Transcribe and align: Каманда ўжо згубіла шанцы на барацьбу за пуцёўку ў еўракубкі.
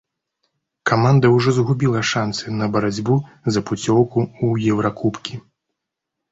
Каманда 0.91 1.29
ўжо 1.33 1.49
згубіла 1.57 2.01
шанцы 2.13 2.55
на 2.63 2.71
барацьбу 2.77 3.21
за 3.53 3.65
пуцёўку 3.69 4.19
ў 4.31 4.75
еўракубкі. 4.75 5.33